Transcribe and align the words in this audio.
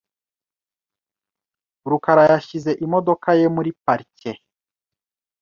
rukara 1.89 2.23
yashyize 2.31 2.71
imodoka 2.85 3.27
ye 3.39 3.47
muri 3.55 3.71
parike. 3.83 4.31